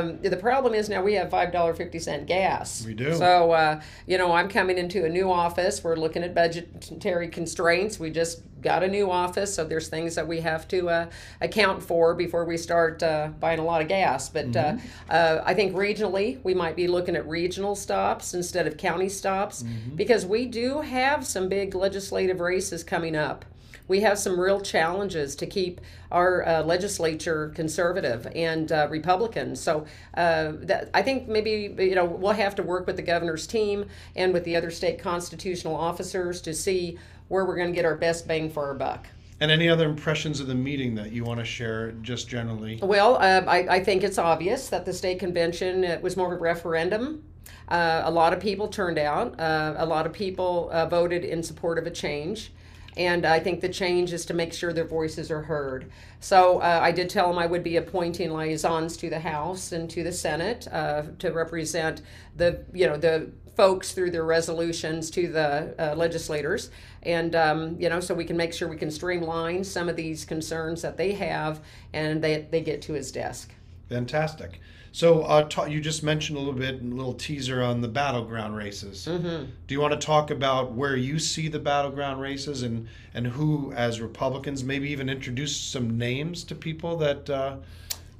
Um, 0.00 0.18
the 0.22 0.36
problem 0.36 0.74
is 0.74 0.88
now 0.88 1.02
we 1.02 1.14
have 1.14 1.30
five 1.30 1.52
dollar 1.52 1.74
fifty 1.74 1.98
cent 1.98 2.26
gas. 2.26 2.84
We 2.84 2.94
do. 2.94 3.14
So 3.14 3.52
uh, 3.52 3.80
you 4.06 4.18
know 4.18 4.32
I'm 4.32 4.48
coming 4.48 4.78
into 4.78 5.04
a 5.04 5.08
new 5.08 5.30
office. 5.30 5.82
We're 5.84 5.96
looking 5.96 6.22
at 6.22 6.34
budgetary 6.34 7.28
constraints. 7.28 7.98
We 7.98 8.10
just 8.10 8.42
got 8.60 8.82
a 8.82 8.88
new 8.88 9.10
office, 9.10 9.54
so 9.54 9.64
there's 9.64 9.88
things 9.88 10.14
that 10.14 10.28
we 10.28 10.40
have 10.40 10.68
to 10.68 10.88
uh, 10.90 11.10
account 11.40 11.82
for 11.82 12.14
before 12.14 12.44
we 12.44 12.56
start 12.56 13.02
uh, 13.02 13.28
buying 13.40 13.58
a 13.58 13.64
lot 13.64 13.80
of 13.80 13.88
gas. 13.88 14.28
But 14.28 14.54
uh, 14.54 14.76
uh, 15.08 15.42
I 15.44 15.54
think 15.54 15.74
regionally 15.74 16.42
we 16.44 16.54
might 16.54 16.76
be 16.76 16.86
looking 16.86 17.16
at 17.16 17.26
regional 17.26 17.74
stops 17.74 18.34
instead 18.34 18.66
of 18.66 18.76
county 18.76 19.08
stops 19.08 19.64
because 19.94 20.26
we 20.26 20.46
do 20.46 20.80
have 20.80 21.26
some 21.26 21.48
big 21.48 21.74
legislative 21.74 22.40
races 22.40 22.84
coming 22.84 23.16
up 23.16 23.44
we 23.90 24.00
have 24.00 24.18
some 24.20 24.38
real 24.38 24.60
challenges 24.60 25.34
to 25.34 25.46
keep 25.46 25.80
our 26.12 26.46
uh, 26.46 26.62
legislature 26.62 27.50
conservative 27.56 28.26
and 28.36 28.70
uh, 28.70 28.86
Republican. 28.88 29.56
So 29.56 29.84
uh, 30.14 30.52
that, 30.60 30.90
I 30.94 31.02
think 31.02 31.26
maybe 31.26 31.74
you 31.76 31.96
know 31.96 32.04
we'll 32.04 32.32
have 32.32 32.54
to 32.54 32.62
work 32.62 32.86
with 32.86 32.94
the 32.94 33.02
governor's 33.02 33.48
team 33.48 33.86
and 34.14 34.32
with 34.32 34.44
the 34.44 34.54
other 34.54 34.70
state 34.70 35.00
constitutional 35.00 35.74
officers 35.74 36.40
to 36.42 36.54
see 36.54 36.98
where 37.26 37.44
we're 37.44 37.56
going 37.56 37.70
to 37.70 37.74
get 37.74 37.84
our 37.84 37.96
best 37.96 38.28
bang 38.28 38.48
for 38.48 38.64
our 38.66 38.74
buck. 38.74 39.08
and 39.40 39.50
any 39.50 39.68
other 39.68 39.88
impressions 39.88 40.38
of 40.38 40.46
the 40.46 40.54
meeting 40.54 40.94
that 40.94 41.10
you 41.10 41.24
want 41.24 41.40
to 41.40 41.44
share, 41.44 41.90
just 42.02 42.28
generally? 42.28 42.78
Well, 42.82 43.16
uh, 43.16 43.42
I, 43.46 43.76
I 43.76 43.84
think 43.84 44.04
it's 44.04 44.18
obvious 44.18 44.68
that 44.68 44.84
the 44.84 44.92
state 44.92 45.18
convention 45.18 45.82
it 45.82 46.00
was 46.00 46.16
more 46.16 46.32
of 46.32 46.38
a 46.38 46.40
referendum. 46.40 47.24
Uh, 47.66 48.02
a 48.04 48.10
lot 48.10 48.32
of 48.32 48.38
people 48.38 48.68
turned 48.68 48.98
out. 48.98 49.38
Uh, 49.40 49.74
a 49.78 49.86
lot 49.86 50.06
of 50.06 50.12
people 50.12 50.68
uh, 50.70 50.86
voted 50.86 51.24
in 51.24 51.42
support 51.42 51.76
of 51.76 51.86
a 51.86 51.90
change. 51.90 52.52
And 52.96 53.24
I 53.24 53.40
think 53.40 53.60
the 53.60 53.68
change 53.68 54.12
is 54.12 54.24
to 54.26 54.34
make 54.34 54.52
sure 54.52 54.72
their 54.72 54.86
voices 54.86 55.30
are 55.30 55.42
heard. 55.42 55.90
So 56.18 56.58
uh, 56.58 56.80
I 56.82 56.92
did 56.92 57.08
tell 57.08 57.28
them 57.28 57.38
I 57.38 57.46
would 57.46 57.62
be 57.62 57.76
appointing 57.76 58.32
liaisons 58.32 58.96
to 58.98 59.10
the 59.10 59.20
House 59.20 59.72
and 59.72 59.88
to 59.90 60.02
the 60.02 60.12
Senate 60.12 60.66
uh, 60.70 61.04
to 61.18 61.30
represent 61.30 62.02
the, 62.36 62.64
you 62.72 62.86
know, 62.86 62.96
the 62.96 63.30
folks 63.56 63.92
through 63.92 64.10
their 64.10 64.24
resolutions 64.24 65.10
to 65.10 65.28
the 65.28 65.74
uh, 65.78 65.94
legislators. 65.94 66.70
And, 67.02 67.34
um, 67.34 67.76
you 67.78 67.88
know, 67.88 68.00
so 68.00 68.14
we 68.14 68.24
can 68.24 68.36
make 68.36 68.52
sure 68.52 68.68
we 68.68 68.76
can 68.76 68.90
streamline 68.90 69.64
some 69.64 69.88
of 69.88 69.96
these 69.96 70.24
concerns 70.24 70.82
that 70.82 70.96
they 70.96 71.12
have 71.12 71.60
and 71.92 72.22
they, 72.22 72.46
they 72.50 72.60
get 72.60 72.82
to 72.82 72.94
his 72.94 73.12
desk. 73.12 73.52
Fantastic. 73.90 74.60
So 74.92 75.22
uh, 75.22 75.42
ta- 75.48 75.66
you 75.66 75.80
just 75.80 76.02
mentioned 76.02 76.38
a 76.38 76.40
little 76.40 76.58
bit, 76.58 76.80
a 76.80 76.84
little 76.84 77.14
teaser 77.14 77.62
on 77.62 77.80
the 77.80 77.88
battleground 77.88 78.56
races. 78.56 79.06
Mm-hmm. 79.06 79.50
Do 79.66 79.74
you 79.74 79.80
want 79.80 80.00
to 80.00 80.04
talk 80.04 80.30
about 80.30 80.72
where 80.72 80.96
you 80.96 81.18
see 81.18 81.48
the 81.48 81.58
battleground 81.58 82.20
races 82.20 82.62
and 82.62 82.88
and 83.14 83.26
who, 83.26 83.72
as 83.72 84.00
Republicans, 84.00 84.64
maybe 84.64 84.90
even 84.90 85.08
introduce 85.08 85.56
some 85.56 85.98
names 85.98 86.44
to 86.44 86.54
people 86.54 86.96
that? 86.98 87.28
Uh, 87.28 87.56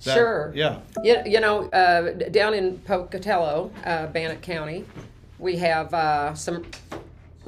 that 0.04 0.14
Sure. 0.14 0.52
Yeah. 0.54 0.80
You, 1.04 1.18
you 1.26 1.40
know, 1.40 1.68
uh, 1.70 2.12
down 2.30 2.54
in 2.54 2.78
Pocatello, 2.78 3.70
uh, 3.84 4.06
Bannock 4.06 4.40
County, 4.40 4.84
we 5.38 5.56
have 5.56 5.92
uh, 5.92 6.34
some. 6.34 6.64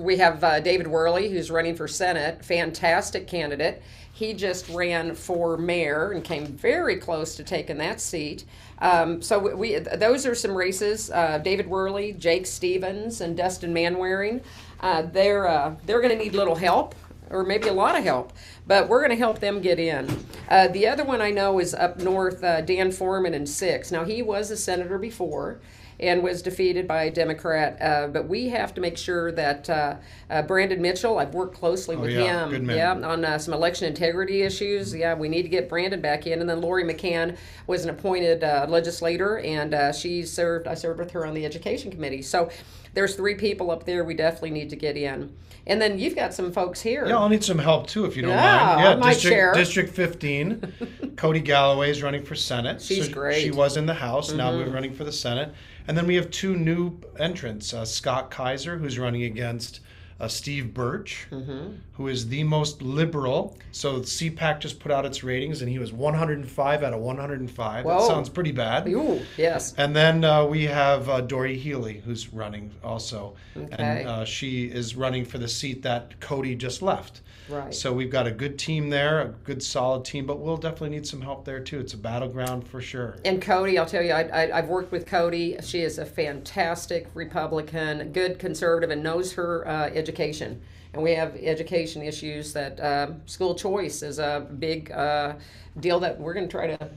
We 0.03 0.17
have 0.17 0.43
uh, 0.43 0.59
David 0.59 0.89
Worley, 0.89 1.31
who's 1.31 1.51
running 1.51 1.77
for 1.77 1.87
Senate, 1.87 2.45
fantastic 2.45 3.29
candidate. 3.29 3.83
He 4.13 4.35
just 4.35 4.69
ran 4.69 5.15
for 5.15 5.57
mayor 5.57 6.11
and 6.11 6.25
came 6.25 6.45
very 6.47 6.97
close 6.97 7.37
to 7.37 7.45
taking 7.45 7.79
that 7.79 8.01
seat. 8.01 8.45
Um, 8.81 9.23
so 9.23 9.39
we, 9.39 9.55
we 9.55 9.79
those 9.79 10.27
are 10.27 10.35
some 10.35 10.57
races. 10.57 11.11
Uh, 11.11 11.39
David 11.39 11.69
Worley, 11.69 12.13
Jake 12.15 12.47
Stevens, 12.47 13.21
and 13.21 13.37
Dustin 13.37 13.73
Manwaring. 13.73 14.43
Uh, 14.81 15.03
they're 15.03 15.47
uh, 15.47 15.77
they're 15.87 16.01
going 16.01 16.17
to 16.17 16.23
need 16.23 16.35
little 16.35 16.57
help 16.57 16.97
or 17.31 17.45
maybe 17.45 17.69
a 17.69 17.73
lot 17.73 17.97
of 17.97 18.05
help, 18.05 18.33
but 18.67 18.89
we're 18.89 19.01
going 19.01 19.11
to 19.11 19.17
help 19.17 19.39
them 19.39 19.61
get 19.61 19.79
in. 19.79 20.07
Uh, 20.49 20.69
the 20.69 20.87
other 20.87 21.05
one 21.05 21.23
I 21.23 21.31
know 21.31 21.59
is 21.59 21.73
up 21.73 21.99
north, 21.99 22.45
uh, 22.45 22.61
Dan 22.61 22.93
Foreman 22.93 23.33
in 23.33 23.47
six. 23.47 23.91
Now, 23.91 24.05
he 24.05 24.23
was 24.23 24.51
a 24.51 24.57
senator 24.57 24.99
before, 24.99 25.61
and 26.03 26.23
was 26.23 26.43
defeated 26.43 26.87
by 26.89 27.05
a 27.05 27.11
Democrat. 27.11 27.81
Uh, 27.81 28.09
but 28.09 28.29
we 28.29 28.49
have 28.49 28.75
to 28.75 28.81
make 28.81 28.99
sure 28.99 29.31
that 29.33 29.71
uh, 29.71 29.95
uh, 30.29 30.43
Brandon 30.43 30.83
Mitchell, 30.83 31.19
I've 31.19 31.33
worked 31.33 31.55
closely 31.55 31.95
with 31.97 32.11
Oh, 32.11 32.13
yeah. 32.25 32.49
him, 32.51 32.69
yeah, 32.69 32.93
on 32.93 33.25
uh, 33.25 33.39
some 33.39 33.55
election 33.55 33.87
integrity 33.87 34.43
issues. 34.43 34.93
Yeah, 34.95 35.15
we 35.15 35.29
need 35.29 35.43
to 35.45 35.49
get 35.49 35.69
Brandon 35.69 36.01
back 36.01 36.27
in. 36.27 36.41
And 36.41 36.51
then 36.51 36.61
Lori 36.61 36.83
McCann 36.85 37.37
was 37.69 37.85
an 37.85 37.91
appointed 37.91 38.43
uh, 38.43 38.67
legislator, 38.69 39.39
and 39.39 39.73
uh, 39.73 39.93
she 39.93 40.25
served. 40.25 40.67
I 40.67 40.75
served 40.75 40.99
with 40.99 41.13
her 41.13 41.25
on 41.25 41.35
the 41.35 41.47
education 41.47 41.91
committee. 41.93 42.21
So 42.23 42.51
there's 42.95 43.15
three 43.15 43.37
people 43.37 43.71
up 43.71 43.85
there 43.85 44.05
we 44.05 44.15
definitely 44.15 44.51
need 44.51 44.71
to 44.71 44.77
get 44.77 44.97
in. 44.97 45.35
And 45.65 45.81
then 45.81 45.97
you've 46.01 46.17
got 46.17 46.35
some 46.35 46.51
folks 46.51 46.81
here. 46.81 47.07
Yeah, 47.07 47.17
I'll 47.19 47.29
need 47.29 47.45
some 47.45 47.59
help 47.61 47.87
too 47.87 48.05
if 48.05 48.17
you 48.17 48.23
don't 48.23 48.33
Yeah, 48.33 48.75
mind. 48.75 48.89
I 48.89 48.95
might 48.97 49.13
District, 49.15 49.33
share. 49.37 49.53
District 49.55 49.91
15. 49.95 50.57
Codi 51.15 51.45
Galloway 51.45 51.91
is 51.91 52.03
running 52.03 52.25
for 52.25 52.35
Senate. 52.35 52.83
She's 52.83 53.07
She 53.07 53.13
great. 53.13 53.47
Mm-hmm. 53.51 53.57
was 53.57 53.77
in 53.77 53.87
the 53.87 53.95
House. 53.95 54.33
Now 54.33 54.51
we're 54.51 54.69
running 54.69 54.93
for 54.93 55.05
the 55.05 55.13
Senate. 55.13 55.55
And 55.87 55.97
then 55.97 56.07
we 56.07 56.15
have 56.15 56.31
two 56.31 56.57
new 56.57 57.01
entrants 57.19 57.75
uh, 57.75 57.85
Scott 57.85 58.31
Kaiser, 58.31 58.79
who's 58.79 58.99
running 58.99 59.25
against 59.25 59.81
uh, 60.21 60.29
Steve 60.29 60.67
Berch, 60.75 61.29
Mm-hmm. 61.31 61.75
who 61.95 62.09
is 62.09 62.29
the 62.29 62.43
most 62.45 62.83
liberal. 62.83 63.57
So 63.73 64.01
CPAC 64.01 64.61
just 64.61 64.81
put 64.81 64.91
out 64.93 65.05
its 65.05 65.23
ratings, 65.25 65.61
and 65.63 65.71
he 65.71 65.79
was 65.79 65.93
105 65.93 66.83
out 66.83 66.93
of 66.93 67.01
105. 67.01 67.85
Whoa. 67.85 67.99
That 67.99 68.07
sounds 68.07 68.29
pretty 68.29 68.53
bad. 68.53 68.87
Ooh, 68.89 69.21
yes. 69.37 69.75
And 69.77 69.95
then 69.95 70.25
uh, 70.25 70.45
we 70.47 70.65
have 70.65 71.09
uh, 71.09 71.21
Dory 71.23 71.57
Healy, 71.57 72.03
who's 72.05 72.33
running 72.33 72.71
also. 72.85 73.35
Okay. 73.57 73.75
And 73.79 74.09
uh, 74.09 74.25
she 74.25 74.65
is 74.67 74.97
running 74.97 75.25
for 75.25 75.39
the 75.39 75.49
seat 75.49 75.83
that 75.83 76.19
Codi 76.21 76.57
just 76.57 76.83
left. 76.83 77.21
Right. 77.49 77.75
So 77.75 77.93
we've 77.93 78.11
got 78.11 78.27
a 78.27 78.31
good 78.31 78.59
team 78.59 78.89
there, 78.89 79.21
a 79.21 79.29
good 79.29 79.63
solid 79.63 80.05
team, 80.05 80.27
but 80.27 80.39
we'll 80.39 80.57
definitely 80.57 80.91
need 80.91 81.07
some 81.07 81.21
help 81.21 81.45
there 81.45 81.61
too. 81.61 81.81
It's 81.81 81.93
a 81.93 81.97
battleground 81.99 82.67
for 82.67 82.81
sure. 82.81 83.17
And 83.25 83.43
Codi, 83.43 83.79
I'll 83.79 83.85
tell 83.85 84.03
you, 84.03 84.13
I, 84.13 84.23
I, 84.23 84.59
I've 84.59 84.69
worked 84.69 84.93
with 84.93 85.07
Codi. 85.07 85.63
She 85.63 85.81
is 85.83 85.99
a 85.99 86.07
fantastic 86.07 87.09
Republican, 87.15 88.13
good 88.13 88.39
conservative, 88.39 88.91
and 88.91 89.03
knows 89.03 89.33
her 89.33 89.67
uh, 89.67 89.89
education. 90.03 90.61
And 90.95 91.03
we 91.03 91.13
have 91.13 91.37
education 91.37 92.03
issues 92.03 92.53
that 92.53 92.79
uh, 92.79 93.13
school 93.25 93.55
choice 93.55 94.03
is 94.03 94.19
a 94.19 94.47
big 94.59 94.91
uh, 94.93 95.35
deal 95.81 95.99
that 96.01 96.21
we're 96.21 96.35
going 96.35 96.47
to 96.47 96.51
try 96.51 96.67
to 96.67 96.91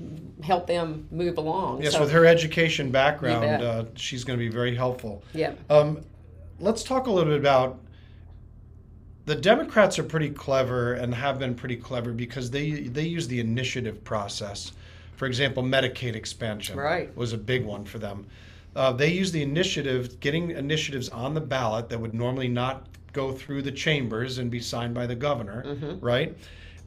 help 0.44 0.68
them 0.68 1.08
move 1.12 1.38
along. 1.38 1.82
Yes, 1.82 1.94
So, 1.94 2.02
with 2.02 2.12
her 2.12 2.26
education 2.26 2.92
background, 2.92 3.64
uh, 3.64 3.86
she's 3.96 4.26
going 4.26 4.38
to 4.38 4.44
be 4.44 4.52
very 4.52 4.76
helpful. 4.76 5.24
Yeah. 5.34 5.54
Um, 5.70 6.02
let's 6.60 6.84
talk 6.84 7.08
a 7.08 7.12
little 7.12 7.32
bit 7.32 7.40
about 7.40 7.80
the 9.26 9.36
Democrats 9.36 9.98
are 9.98 10.04
pretty 10.04 10.30
clever 10.30 10.94
and 10.94 11.16
have 11.16 11.40
been 11.40 11.56
pretty 11.56 11.78
clever 11.78 12.12
because 12.12 12.52
they 12.52 12.72
they 12.72 13.06
use 13.06 13.28
the 13.28 13.40
initiative 13.40 14.04
process. 14.04 14.74
For 15.16 15.26
example, 15.26 15.64
Medicaid 15.64 16.16
expansion 16.16 16.78
Right. 16.78 17.16
was 17.16 17.32
a 17.32 17.38
big 17.38 17.64
one 17.66 17.86
for 17.86 17.98
them. 17.98 18.28
Uh, 18.76 18.92
they 18.92 19.12
use 19.12 19.32
the 19.32 19.42
initiative, 19.42 20.20
getting 20.20 20.52
initiatives 20.52 21.10
on 21.10 21.34
the 21.34 21.42
ballot 21.42 21.90
that 21.90 22.00
would 22.00 22.14
normally 22.14 22.50
not 22.50 22.88
go 23.14 23.32
through 23.32 23.62
the 23.62 23.72
chambers 23.72 24.38
and 24.40 24.52
be 24.52 24.60
signed 24.60 24.94
by 24.94 25.08
the 25.08 25.16
governor, 25.16 25.98
right, 26.02 26.38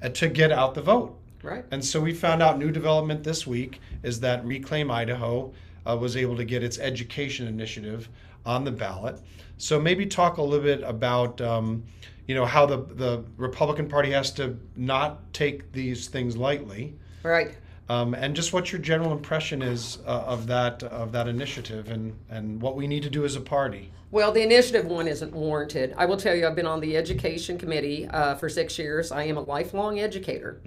uh, 0.02 0.08
to 0.10 0.28
get 0.28 0.52
out 0.52 0.74
the 0.74 0.82
vote. 0.82 1.18
Right. 1.42 1.64
And 1.70 1.82
so 1.82 2.00
we 2.00 2.12
found 2.12 2.42
out 2.42 2.58
new 2.58 2.70
development 2.70 3.24
this 3.24 3.46
week 3.46 3.80
is 4.02 4.20
that 4.20 4.44
Reclaim 4.44 4.90
Idaho 4.90 5.52
uh, 5.88 5.96
was 5.96 6.16
able 6.16 6.36
to 6.36 6.44
get 6.44 6.62
its 6.62 6.78
education 6.78 7.46
initiative 7.46 8.08
on 8.44 8.64
the 8.64 8.70
ballot. 8.72 9.20
So 9.56 9.80
maybe 9.80 10.04
talk 10.04 10.36
a 10.36 10.42
little 10.42 10.64
bit 10.64 10.82
about, 10.82 11.40
um, 11.40 11.84
you 12.26 12.34
know, 12.34 12.44
how 12.44 12.66
the 12.66 12.78
the 12.94 13.24
Republican 13.36 13.88
Party 13.88 14.10
has 14.10 14.30
to 14.32 14.58
not 14.76 15.32
take 15.32 15.72
these 15.72 16.08
things 16.08 16.36
lightly, 16.36 16.94
Right. 17.22 17.56
Um, 17.88 18.14
and 18.14 18.34
just 18.34 18.52
what 18.52 18.72
your 18.72 18.80
general 18.80 19.12
impression 19.12 19.62
is 19.62 19.98
uh, 20.06 20.24
of 20.26 20.46
that 20.46 20.82
of 20.82 21.12
that 21.12 21.28
initiative 21.28 21.90
and 21.90 22.14
and 22.30 22.60
what 22.60 22.76
we 22.76 22.86
need 22.86 23.02
to 23.02 23.10
do 23.10 23.24
as 23.24 23.36
a 23.36 23.40
party. 23.40 23.90
Well, 24.10 24.32
the 24.32 24.40
initiative 24.42 24.86
one 24.86 25.06
isn't 25.06 25.34
warranted. 25.34 25.92
I 25.98 26.06
will 26.06 26.16
tell 26.16 26.34
you, 26.34 26.46
I've 26.46 26.56
been 26.56 26.66
on 26.66 26.80
the 26.80 26.96
education 26.96 27.58
committee 27.58 28.08
uh, 28.08 28.36
for 28.36 28.48
six 28.48 28.78
years. 28.78 29.12
I 29.12 29.24
am 29.24 29.36
a 29.36 29.42
lifelong 29.42 30.00
educator. 30.00 30.62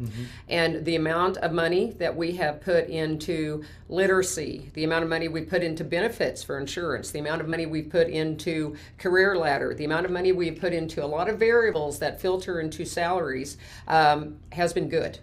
And 0.47 0.85
the 0.85 0.95
amount 0.95 1.37
of 1.37 1.51
money 1.51 1.93
that 1.97 2.15
we 2.15 2.33
have 2.33 2.61
put 2.61 2.87
into 2.87 3.63
literacy, 3.89 4.69
the 4.75 4.83
amount 4.83 5.05
of 5.05 5.09
money 5.09 5.27
we 5.27 5.41
put 5.41 5.63
into 5.63 5.83
benefits 5.83 6.43
for 6.43 6.59
insurance, 6.59 7.09
the 7.09 7.17
amount 7.17 7.41
of 7.41 7.47
money 7.47 7.65
we 7.65 7.81
put 7.81 8.09
into 8.09 8.75
career 8.99 9.35
ladder, 9.35 9.73
the 9.73 9.85
amount 9.85 10.05
of 10.05 10.11
money 10.11 10.31
we've 10.31 10.59
put 10.59 10.71
into 10.71 11.03
a 11.03 11.07
lot 11.07 11.27
of 11.27 11.39
variables 11.39 11.97
that 11.97 12.21
filter 12.21 12.59
into 12.59 12.85
salaries 12.85 13.57
um, 13.87 14.37
has 14.51 14.71
been 14.71 14.87
good. 14.87 15.17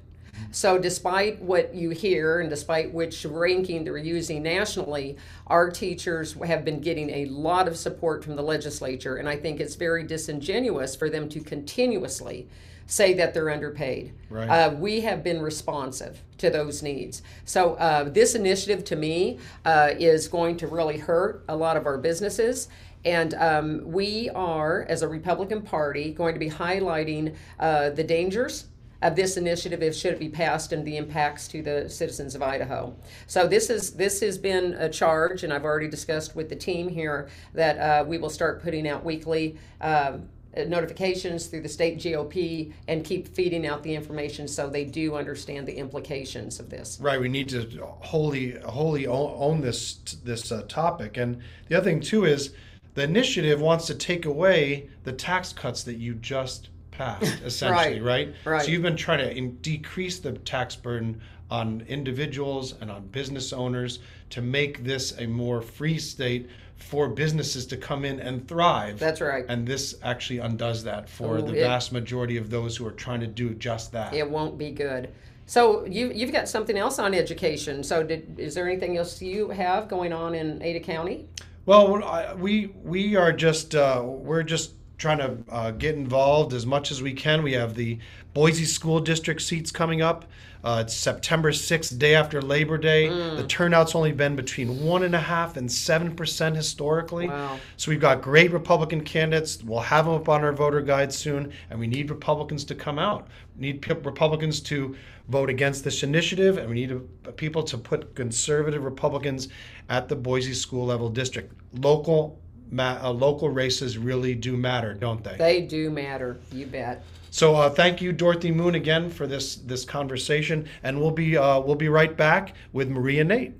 So, 0.51 0.79
despite 0.79 1.41
what 1.43 1.75
you 1.75 1.91
hear 1.91 2.41
and 2.41 2.49
despite 2.49 2.93
which 2.93 3.25
ranking 3.25 3.85
they're 3.85 3.97
using 3.97 4.43
nationally, 4.43 5.17
our 5.47 5.71
teachers 5.71 6.33
have 6.35 6.65
been 6.65 6.81
getting 6.81 7.11
a 7.11 7.27
lot 7.27 7.69
of 7.69 7.77
support 7.77 8.25
from 8.25 8.37
the 8.37 8.43
legislature, 8.43 9.17
and 9.17 9.29
I 9.29 9.37
think 9.37 9.61
it's 9.61 9.75
very 9.75 10.05
disingenuous 10.05 10.97
for 10.97 11.11
them 11.11 11.29
to 11.31 11.41
continuously 11.41 12.49
say 12.87 13.13
that 13.13 13.35
they're 13.35 13.51
underpaid. 13.51 14.15
Right. 14.31 14.49
Uh, 14.49 14.71
we 14.75 15.03
have 15.03 15.23
been 15.23 15.43
responsive 15.43 16.23
to 16.39 16.49
those 16.49 16.83
needs. 16.83 17.23
So, 17.45 17.75
uh, 17.75 18.05
this 18.05 18.35
initiative 18.35 18.85
to 18.85 18.97
me 18.97 19.39
uh, 19.65 19.91
is 19.99 20.27
going 20.27 20.57
to 20.59 20.67
really 20.67 20.97
hurt 20.97 21.45
a 21.49 21.57
lot 21.57 21.77
of 21.77 21.87
our 21.87 21.99
businesses. 21.99 22.69
And 23.05 23.35
um, 23.35 23.83
we 23.85 24.29
are, 24.31 24.85
as 24.89 25.03
a 25.03 25.09
Republican 25.09 25.63
Party, 25.63 26.13
going 26.13 26.35
to 26.35 26.41
be 26.41 26.51
highlighting 26.51 27.37
uh, 27.61 27.91
the 27.91 28.03
dangers 28.03 28.67
of 29.03 29.15
this 29.17 29.37
initiative 29.37 29.83
if 29.83 29.95
should 29.95 30.15
it 30.15 30.19
be 30.19 30.29
passed 30.29 30.73
and 30.73 30.85
the 30.85 30.97
impacts 30.97 31.49
to 31.49 31.63
the 31.63 31.89
citizens 31.89 32.35
of 32.35 32.43
Idaho. 32.43 32.95
So 33.27 33.47
this 33.47 33.71
is 33.71 33.93
this 33.93 34.21
has 34.21 34.39
been 34.39 34.75
a 34.75 34.89
charge, 34.89 35.45
and 35.45 35.53
I've 35.53 35.65
already 35.65 35.89
discussed 35.89 36.35
with 36.35 36.49
the 36.49 36.57
team 36.57 36.89
here 36.89 37.29
that 37.55 37.79
uh, 37.79 38.05
we 38.05 38.19
will 38.19 38.31
start 38.31 38.63
putting 38.63 38.89
out 38.89 39.05
weekly. 39.05 39.57
um 39.81 40.29
notifications 40.67 41.47
through 41.47 41.61
the 41.61 41.69
state 41.69 41.99
GOP 41.99 42.73
and 42.89 43.05
keep 43.05 43.29
feeding 43.29 43.67
out 43.67 43.83
the 43.83 43.95
information 43.95 44.49
so 44.49 44.69
they 44.69 44.85
do 44.85 45.15
understand 45.15 45.69
the 45.69 45.77
implications 45.77 46.59
of 46.59 46.71
this. 46.71 46.99
Right, 47.01 47.21
we 47.21 47.29
need 47.29 47.49
to 47.51 47.65
wholly 48.01 48.59
wholly 48.61 49.07
own, 49.07 49.35
own 49.37 49.61
this 49.61 49.95
this 50.25 50.51
uh, 50.51 50.63
topic, 50.69 51.17
and 51.17 51.41
the 51.69 51.77
other 51.77 51.85
thing 51.85 52.01
too 52.01 52.25
is 52.25 52.55
the 52.95 53.05
initiative 53.05 53.61
wants 53.61 53.87
to 53.87 53.95
take 53.95 54.25
away 54.25 54.89
the 55.05 55.13
tax 55.13 55.53
cuts 55.53 55.85
that 55.85 55.99
you 55.99 56.15
just 56.15 56.71
passed, 56.99 57.41
essentially, 57.45 58.01
right? 58.01 58.35
right. 58.45 58.63
So 58.63 58.71
you've 58.71 58.83
been 58.83 58.97
trying 58.97 59.21
to 59.21 59.35
in- 59.35 59.57
decrease 59.63 60.19
the 60.19 60.33
tax 60.33 60.77
burden 60.77 61.21
on 61.51 61.83
individuals 61.89 62.75
and 62.81 62.91
on 62.91 63.07
business 63.07 63.53
owners 63.55 64.01
to 64.31 64.43
make 64.43 64.85
this 64.85 65.19
a 65.19 65.27
more 65.27 65.63
free 65.63 65.99
state 65.99 66.51
for 66.77 67.09
businesses 67.09 67.67
to 67.67 67.77
come 67.77 68.05
in 68.05 68.21
and 68.21 68.47
thrive. 68.47 68.99
That's 68.99 69.21
right. 69.21 69.45
And 69.49 69.67
this 69.67 69.95
actually 70.03 70.41
undoes 70.41 70.85
that 70.85 71.09
for 71.09 71.39
Oh, 71.39 71.41
the 71.43 71.55
it- 71.55 71.63
vast 71.63 71.93
majority 71.93 72.37
of 72.37 72.51
those 72.51 72.77
who 72.77 72.87
are 72.87 72.93
trying 72.93 73.21
to 73.21 73.27
do 73.27 73.55
just 73.55 73.93
that. 73.93 74.13
It 74.13 74.29
won't 74.29 74.59
be 74.59 74.71
good. 74.71 75.09
So 75.47 75.87
you 75.87 76.13
you've 76.15 76.33
got 76.33 76.47
something 76.47 76.77
else 76.77 76.99
on 76.99 77.15
education. 77.15 77.83
So 77.83 78.03
did 78.03 78.39
is 78.39 78.55
there 78.55 78.69
anything 78.69 78.99
else 78.99 79.23
you 79.23 79.49
have 79.49 79.89
going 79.89 80.13
on 80.13 80.35
in 80.35 80.63
Ada 80.63 80.81
County? 80.81 81.27
Well, 81.65 82.05
I- 82.05 82.35
we 82.35 82.67
we 82.85 83.17
are 83.17 83.33
just 83.33 83.75
uh, 83.75 84.03
we're 84.05 84.43
just 84.43 84.73
trying 84.99 85.19
to 85.19 85.39
uh, 85.49 85.71
get 85.71 85.95
involved 85.95 86.53
as 86.53 86.67
much 86.67 86.91
as 86.91 87.01
we 87.01 87.13
can. 87.13 87.43
We 87.43 87.53
have 87.53 87.75
the 87.75 87.99
Boise 88.35 88.65
School 88.65 89.01
District 89.01 89.41
seats 89.41 89.71
coming 89.71 90.03
up. 90.03 90.27
Uh, 90.65 90.83
it's 90.85 90.95
September 90.95 91.53
6th, 91.53 91.97
day 91.99 92.17
after 92.17 92.43
Labor 92.43 92.77
Day. 92.77 93.07
Mm. 93.07 93.37
The 93.37 93.47
turnout's 93.47 93.95
only 93.95 94.11
been 94.11 94.35
between 94.35 94.85
one 94.85 95.05
and 95.05 95.15
a 95.15 95.21
half 95.21 95.57
and 95.57 95.71
seven 95.71 96.17
percent 96.17 96.57
historically. 96.57 97.29
Wow. 97.29 97.61
So 97.77 97.93
we've 97.93 98.01
got 98.01 98.23
great 98.23 98.51
Republican 98.51 99.03
candidates. 99.03 99.63
We'll 99.63 99.79
have 99.81 100.07
them 100.07 100.15
up 100.15 100.29
on 100.29 100.43
our 100.43 100.53
voter 100.53 100.81
guide 100.81 101.13
soon, 101.13 101.53
and 101.71 101.79
we 101.79 101.87
need 101.87 102.11
Republicans 102.11 102.65
to 102.65 102.75
come 102.75 102.99
out. 102.99 103.29
We 103.57 103.73
need 103.73 103.89
Republicans 104.05 104.61
to 104.63 104.97
vote 105.29 105.49
against 105.49 105.85
this 105.85 106.03
initiative, 106.03 106.59
and 106.59 106.69
we 106.69 106.75
need 106.75 106.93
uh, 106.93 107.31
people 107.33 107.63
to 107.63 107.79
put 107.79 108.17
conservative 108.17 108.83
Republicans 108.83 109.49
at 109.89 110.09
the 110.09 110.17
Boise 110.17 110.55
school 110.55 110.87
level 110.87 111.09
district. 111.09 111.55
Local 111.75 112.41
ma- 112.71 112.99
uh, 113.03 113.11
local 113.11 113.49
races 113.49 113.99
really 113.99 114.35
do 114.35 114.57
matter, 114.57 114.95
don't 114.95 115.23
they? 115.23 115.37
They 115.37 115.61
do 115.63 115.91
matter. 115.91 116.39
You 116.53 116.67
bet. 116.67 117.05
So 117.31 117.55
uh, 117.57 117.71
thank 117.71 118.01
you, 118.01 118.13
Dorothy 118.13 118.51
Moon, 118.51 118.75
again 118.75 119.11
for 119.11 119.27
this 119.27 119.57
this 119.57 119.85
conversation, 119.85 120.69
and 120.83 121.01
we'll 121.01 121.11
be 121.11 121.37
uh, 121.37 121.61
we'll 121.61 121.77
be 121.77 121.89
right 121.89 122.17
back 122.17 122.55
with 122.73 122.89
Maria 122.89 123.25
Nate. 123.25 123.53